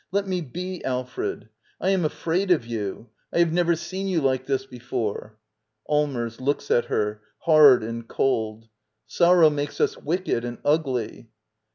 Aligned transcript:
]Let 0.11 0.27
me 0.27 0.41
be, 0.41 0.83
Alfred! 0.83 1.49
I 1.79 1.91
am 1.91 2.05
afraid 2.05 2.49
of 2.49 2.65
you. 2.65 3.11
I 3.31 3.37
have 3.37 3.53
never 3.53 3.75
seen 3.75 4.07
you 4.07 4.19
like 4.19 4.47
this 4.47 4.65
before. 4.65 5.37
Allmers. 5.87 6.41
[Looks 6.41 6.71
at 6.71 6.85
her, 6.85 7.21
hard 7.41 7.83
and 7.83 8.07
cold.] 8.07 8.67
Sor 9.05 9.37
row 9.41 9.51
makes 9.51 9.79
us 9.79 9.99
wicked 9.99 10.43
and 10.43 10.57
ugly. 10.65 11.29